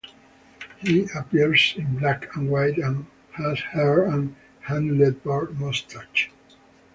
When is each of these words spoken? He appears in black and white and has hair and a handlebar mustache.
He 0.79 1.05
appears 1.15 1.75
in 1.77 1.97
black 1.99 2.35
and 2.35 2.49
white 2.49 2.79
and 2.79 3.05
has 3.33 3.59
hair 3.59 4.03
and 4.03 4.35
a 4.63 4.69
handlebar 4.71 5.53
mustache. 5.53 6.31